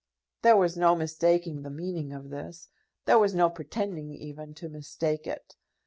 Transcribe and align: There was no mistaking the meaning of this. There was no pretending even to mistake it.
There 0.41 0.57
was 0.57 0.75
no 0.75 0.95
mistaking 0.95 1.61
the 1.61 1.69
meaning 1.69 2.11
of 2.11 2.31
this. 2.31 2.69
There 3.05 3.19
was 3.19 3.35
no 3.35 3.51
pretending 3.51 4.09
even 4.11 4.55
to 4.55 4.67
mistake 4.67 5.27
it. 5.27 5.55